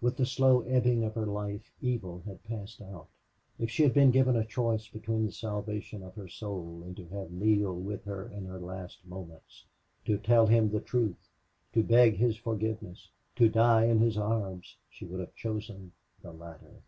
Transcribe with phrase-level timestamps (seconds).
[0.00, 3.08] With the slow ebbing of her life evil had passed out.
[3.58, 7.06] If she had been given a choice between the salvation of her soul and to
[7.08, 9.66] have Neale with her in her last moments,
[10.06, 11.28] to tell him the truth,
[11.74, 16.80] to beg his forgiveness, to die in his arms, she would have chosen the latter.